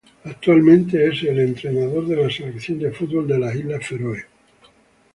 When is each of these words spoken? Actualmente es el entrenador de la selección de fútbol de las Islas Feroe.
Actualmente 0.23 1.09
es 1.09 1.21
el 1.25 1.37
entrenador 1.41 2.07
de 2.07 2.15
la 2.23 2.27
selección 2.27 2.79
de 2.79 2.91
fútbol 2.91 3.27
de 3.27 3.37
las 3.37 3.53
Islas 3.55 3.85
Feroe. 3.85 4.25